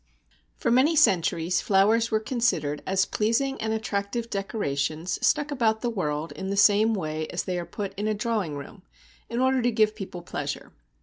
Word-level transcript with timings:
For 0.57 0.71
many 0.71 0.95
centuries 0.95 1.61
flowers 1.61 2.09
were 2.09 2.19
considered 2.19 2.81
as 2.87 3.05
pleasing 3.05 3.61
and 3.61 3.71
attractive 3.71 4.31
decorations 4.31 5.19
stuck 5.23 5.51
about 5.51 5.81
the 5.81 5.91
world 5.91 6.31
in 6.31 6.49
the 6.49 6.57
same 6.57 6.95
way 6.95 7.27
as 7.27 7.43
they 7.43 7.59
are 7.59 7.67
put 7.67 7.93
in 7.99 8.07
a 8.07 8.15
drawing 8.15 8.55
room 8.55 8.81
in 9.29 9.39
order 9.39 9.61
to 9.61 9.71
give 9.71 9.93
people 9.93 10.23
pleasure. 10.23 10.73